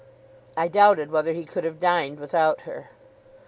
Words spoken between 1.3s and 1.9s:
he could have